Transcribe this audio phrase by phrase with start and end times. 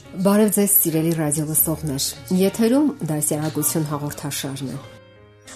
[0.00, 2.04] Բարև ձեզ սիրելի ռադիո լսողներ։
[2.40, 4.78] Եթերում դասյարակություն հաղորդաշարն է։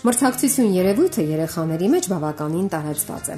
[0.04, 3.36] Մրցակցություն երևույթը երեխաների մեջ բավականին տարածված է։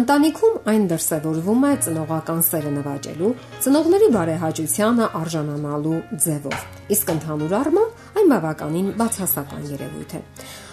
[0.00, 3.32] Ընտանիքում այն դրսևորվում է ծնողական սերը նվաճելու,
[3.64, 6.64] ծնողների բարեհաճությանը արժանանալու ձևով։
[6.98, 10.22] Իսկ ընդհանուր առմամբ այն բավականին բացասական երևույթ է։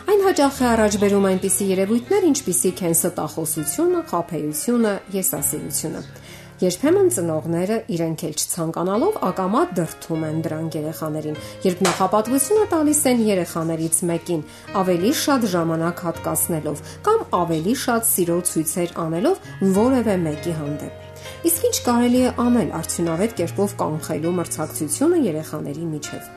[0.06, 6.02] Այն հաճախ է առաջ բերում այնպիսի երևույթներ, ինչպիսիք են ստախոսությունը, խափեությունը, եսասիրությունը։
[6.56, 13.98] Երբեմն ծնողները իրենք էլ չցանկանալով ակամա դրթում են դրանք երեխաներին, երբ նախապատվությունը տալիս են երեխաներից
[14.10, 14.46] մեկին,
[14.80, 21.78] ավելի շատ ժամանակ հատկացնելով կամ ավելի շատ սիրո ցույցեր անելով որևէ մեկի հանդեպ։ Իսկ ինչ
[21.92, 26.30] կարելի է անել արդյունավետ կերպով կանխելու մրցակցությունը երեխաների միջև։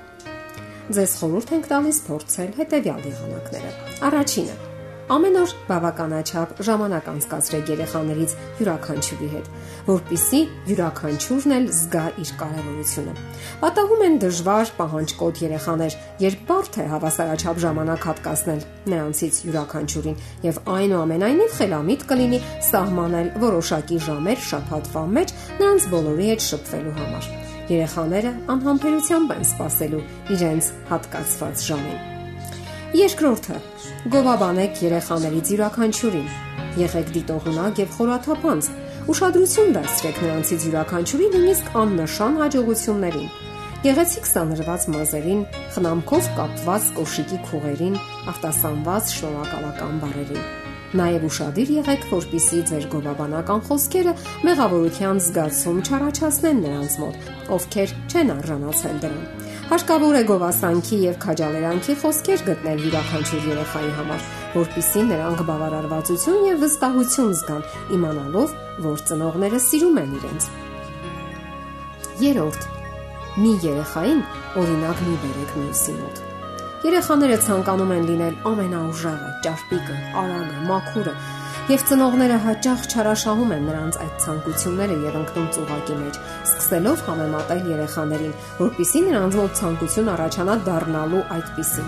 [0.98, 3.72] Ձեզ խորհուրդ ենք տալիս փորձել հետևյալ եղանակները։
[4.08, 4.67] Առաջինը
[5.08, 9.46] Ամեն օր բավականաչափ ժամանակ անցկացրեք երեխաներից յուրաքանչյուրի հետ,
[9.86, 13.14] որpիսի յուրաքանչյուրն էլ զգա իր կարևորությունը։
[13.62, 15.96] Պատահում են դժվար, պահանջկոտ երեխաներ,
[16.28, 18.60] երբ բարդ է հավասարաչափ ժամանակ հատկացնել
[18.92, 26.94] նրանցից յուրաքանչյուրին, եւ այնուամենայնիվ խելամիտ կլինի սահմանել որոշակի ժամեր շփաթվա մեջ նրանց բոլորի հետ շփվելու
[27.00, 27.32] համար։
[27.72, 30.06] Երեխաները անհամբերությամբ են սпасելու
[30.36, 32.17] իրենց հատկացված ժամին։
[32.96, 33.56] Երկրորդը՝
[34.08, 36.28] գովաբանեք երեխաներից յուրաքանչյուրին։
[36.80, 38.68] Եղեք դիտողունակ եւ խորաթափանց։
[39.12, 43.28] Ուշադրություն դարձրեք նրանցից յուրաքանչյուրին նույնիսկ աննշան հաջողություններին։
[43.84, 45.42] Գեղեցիկ սանրված մազերին,
[45.76, 48.00] խնամքով կապված կոշիկի քուղերին,
[48.32, 50.48] արտասանված շնորհակալական բառերին։
[50.98, 54.14] Նաև ուշադիր եղեք, որpիսի ձեր գովաբանական խոսքերը
[54.48, 57.28] մեղավորության զգացում չառաջացնեն նրանց մոտ,
[57.58, 64.22] ովքեր չեն արժանացել դրան։ Հարկավոր է գովասանքի եւ քաջալերանքի խոսքեր գտնել յուրաքանչյուր երեխայի համար,
[64.54, 67.66] որpիսի նրանք բավարարվածություն եւ վստահություն զգան,
[67.98, 68.54] իմանալով,
[68.86, 70.48] որ ծնողները սիրում են իրենց։
[72.24, 72.62] Երորդ.
[73.38, 74.22] մի երեխային
[74.58, 76.22] օրինակ մի բերեք մյուսի մոտ։
[76.88, 81.14] Երեխաները ցանկանում են լինել ամենաուժեղը, ճարպիկը, արագը, մաքուրը,
[81.68, 86.20] եւ ծնողները հաճախ չարաշահում են նրանց այդ ցանկությունները եւ ընկնում ծուղակի մեջ,
[86.68, 91.86] սկսելով համեմատել երեխաներին, որpիսի նրանց մոտ ցանկություն առաջանա դառնալու այդպիսին։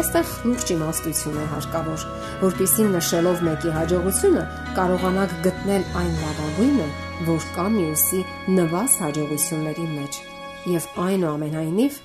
[0.00, 2.06] Այստեղ լուրջ իմաստություն է հարկավոր,
[2.40, 4.44] որpիսի նշելով մեկի հաջողությունը
[4.78, 6.86] կարողանաք գտնել այն լավագույնը,
[7.28, 8.20] որ կա մյուսի
[8.56, 10.20] նվազ հաջողությունների մեջ
[10.72, 12.00] եւ այնուամենայնիվ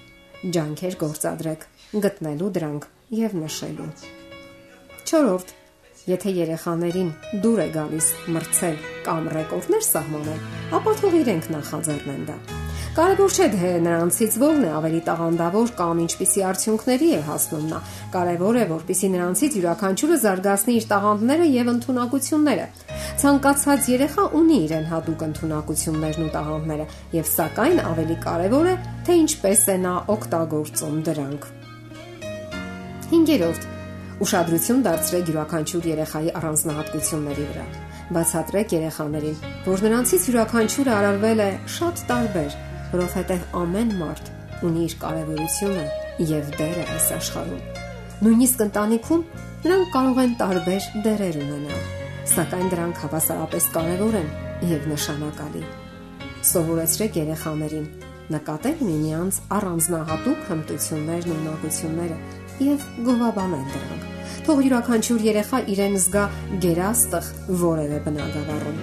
[0.57, 1.65] ջանքեր գործադրեք
[2.03, 2.89] գտնելու դրանք
[3.23, 3.89] եւ նշելու։
[5.07, 5.55] 4.
[6.07, 7.09] Եթե երեխաներին
[7.43, 10.45] դուր է գալիս մրցել կամ ռեկորդներ սահմանել,
[10.77, 12.37] ապա թող իրենք նախաձեռնեն դա։
[12.97, 17.81] Կարևոր չէ թե նրանցից որն է ավելի տաղանդավոր կամ ինչպիսի արդյունքների է հասնում նա։
[18.15, 22.65] Կարևոր է, որpիսի նրանցից յուրաքանչյուրը զարգացնի իր տաղանդները եւ ընտունակությունները։
[23.21, 28.75] Ցանկացած երեխա ունի իրեն հատուկ ընտունակություններն ու տաղանդները, եւ սակայն ավելի կարևոր է,
[29.05, 31.49] թե ինչպես է նա օգտագործում դրանք։
[33.13, 33.76] 5.
[34.17, 37.65] Ուշադրություն դարձրեք յուրաքանչյուր երեխայի առանձնահատկությունների վրա։
[38.15, 39.35] Բացատրեք երեխաներին,
[39.67, 42.55] որ նրանցից յուրաքանչյուրը արարվել է շատ տարբեր,
[42.93, 44.31] որովհետև ամեն մարդ
[44.65, 45.85] ունի իր կարևորությունը
[46.31, 47.61] եւ դերը այս աշխարհում։
[48.25, 49.23] Նույնիսկ ընտանիքում
[49.67, 51.85] նրանք կարող են տարբեր դերեր ունենալ,
[52.33, 54.29] սակայն դրանք հավասարապես կարևոր են
[54.73, 55.63] եւ նշանակալի։
[56.47, 57.87] Սովորեցրեք երեխաներին
[58.33, 62.17] նկատել միմյանց առանձնահատուկ հմտություններն ու ունակությունները
[62.63, 64.05] եւ գովաբանել դրանք։
[64.47, 66.23] Թող յուրաքանչյուր երեխա իրեն զգա
[66.63, 67.27] գերաստղ
[67.61, 68.79] որևէ բնագավառում։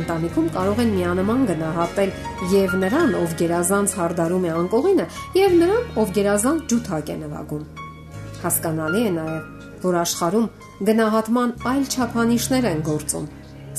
[0.00, 2.12] Ընտանիքում կարող են միանման գնահատել
[2.52, 5.06] եւ նրան, ով գերազանց հարդարում է անկողինը,
[5.40, 7.64] եւ նրան, ով գերազանց ջութակ է նվագում։
[8.44, 9.48] Հասկանալի է նաեւ,
[9.80, 10.46] որ աշխարհում
[10.90, 13.26] գնահատման այլ չափանիշներ են գործում,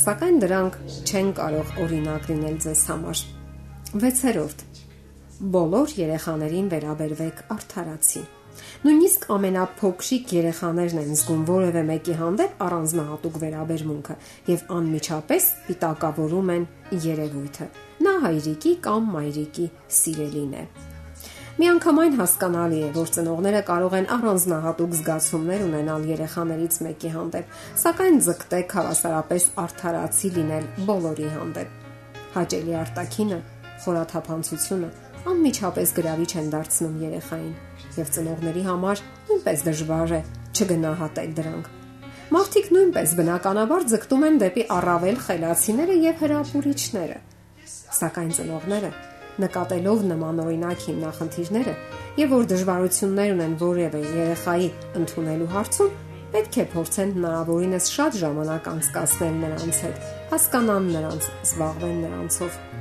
[0.01, 0.77] սակայն դրանք
[1.07, 3.23] չեն կարող օրինակ լինել ձեզ համար։
[4.01, 4.67] 6.
[5.55, 8.21] Բոլոր երեխաներին վերաբերվեք արդարացի։
[8.81, 14.15] Նույնիսկ ամենափոքրիկ երեխաներն են զգում որևէ մեկի հանդեպ առանձնահատուկ վերաբերմունքը
[14.51, 16.69] եւ անմիջապես պիտակավորում են
[17.07, 17.67] երևույթը։
[18.01, 19.67] Նա հայրիկի կամ մայրիկի
[20.01, 20.65] սիրելին է։
[21.61, 27.53] Միանգամայն հասկանալի է, որ ծնողները կարող են առանձնահատուկ զգացումներ ունենալ երեխաներից մեկի հանդեպ,
[27.83, 31.77] սակայն ձգտեք հավասարապես արդարացի լինել բոլորի հանդեպ։
[32.39, 33.39] Հաճելի արտակինը,
[33.85, 34.91] խորաթափանցությունը
[35.29, 37.53] անմիջապես գրավիչ են դարձնում երեխային,
[37.97, 40.21] եւ ծնողների համար նույնպես դժվար է
[40.51, 41.69] չգնահատել դրանք։
[42.31, 47.17] Մարդիկ նույնպես բնականաբար ձգտում են դեպի առավել խելացիները եւ հրապուրիչները։
[48.01, 48.91] Սակայն ծնողները
[49.41, 51.73] նկատելով նմանօրինակ հիմնախնդիրները
[52.21, 54.69] եւ որ դժվարություններ ունեն որևէ երեխայի
[55.01, 55.95] ընդունելու հարցում,
[56.35, 62.80] պետք է փորձեն հնարավորինս շատ ժամանակ անցկасնել նրանց հետ, հասկանան նրանց, զբաղվեն նրանցով։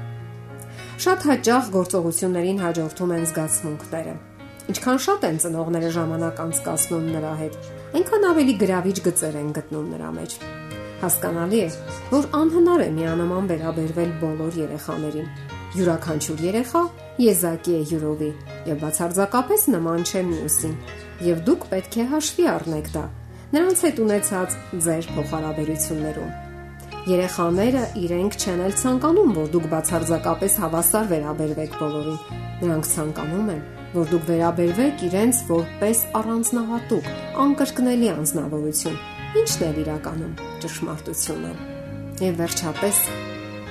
[1.01, 4.11] Շատ հաճախ գործողություններին հաջորդում են զգացմունքները։
[4.71, 7.55] Ինչքան շատ են ծնողները ժամանակ անցկасնում նրա հետ,
[8.01, 10.35] այնքան ավելի գրավիչ գծեր են գտնում նրա մեջ։
[11.01, 11.71] Հասկանալի է,
[12.11, 15.33] որ անհնար է միանման վերաբերվել բոլոր երեխաներին
[15.81, 16.85] Յուրաքանչյուր երեխա
[17.25, 18.31] եզակի է յուրովի
[18.69, 20.77] եւ բացարձակապես նման չէ մյուսին։
[21.31, 23.09] Եվ դուք պետք է հաշվի առնեք դա
[23.57, 26.50] նրանց հետ ունեցած ձեր փոխհարաբերություններում։
[27.09, 32.19] Երեխաները իրենք չեն էլ ցանկանում, որ դուք բացարձակապես հավասար վերաբերվեք բոլորին։
[32.61, 33.63] Նրանք ցանկանում են,
[33.95, 37.11] որ դուք վերաբերվեք իրենց որպես առանձնահատուկ,
[37.47, 39.03] անկրկնելի անznավորություն,
[39.41, 41.53] ինչն է իրականում ճշմարտությունը։
[42.21, 43.05] Եվ վերջապես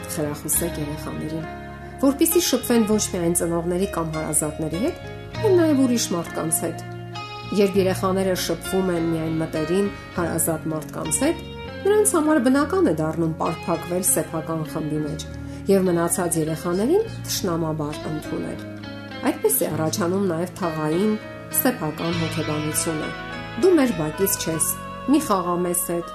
[0.10, 1.50] խրախուսեք երեխաներին
[2.00, 5.00] որpիսի շփվեն ոչ միայն ծնողների կամ հարազատների հետ,
[5.40, 6.84] այլ նաև ուրիշ մարդկանց հետ։
[7.60, 11.42] Երբ երեխաները շփվում են միայն մտերիմ, հարազատ մարդկանց հետ,
[11.86, 15.26] նրանց համար բնական է դառնում պարփակվել սեփական խմբի մեջ
[15.70, 18.64] եւ մնացած երեխաներին ճշնամաբար ընդունել։
[19.30, 21.14] Այդպես է առաջանում նաև թաղային
[21.60, 23.10] սեփական հոգեբանությունը։
[23.60, 24.68] Դու մեր բակից չես,
[25.14, 26.12] մի խաղա մեզ հետ։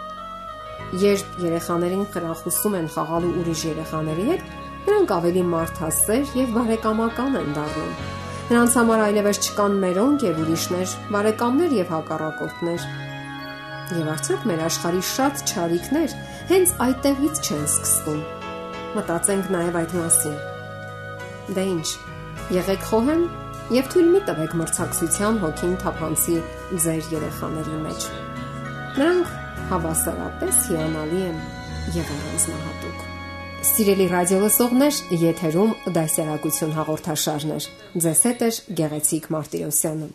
[1.05, 4.45] Երբ երեխաներին խրախուսում են խաղալու ուրիշ երեխաների հետ,
[4.89, 7.97] նրանք ավելի մարդասեր եւ բարեկամական են դառնում։
[8.45, 12.89] Նրանց համար այլևս չկան մերոնք եւ ուրիշներ, բարեկամներ եւ հակառակորդներ։
[13.93, 16.13] Եվ արդյոք մեր աշխարհի շատ ճարիքներ
[16.49, 18.23] հենց այդտեղից չեն սկսվում։
[18.95, 20.39] Մտածենք նաեւ այդ մասին։
[21.59, 21.89] Դե ինչ,
[22.57, 23.27] եղեք խոհեմ
[23.77, 26.39] եւ թույլ մի տվեք մրցակցության հոգին թափանցի
[26.85, 28.09] ձեր երեխաների մեջ։
[28.97, 29.37] Նրանք
[29.75, 31.39] հավասարապես հիանալի են
[32.01, 33.09] եւ առանձնահատուկ։
[33.65, 37.73] Սիրելի ռադիոլսողներ, եթերում դասյարակություն հաղորդաշարներ։
[38.05, 40.15] Ձեզ հետ է Գեղեցիկ Մարտիրոսյանը։